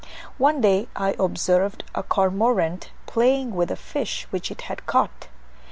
[0.39, 5.27] One day I observed a cormorant playing with a fish which it had caught.